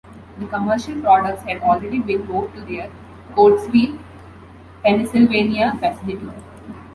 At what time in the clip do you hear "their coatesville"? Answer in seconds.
2.61-3.99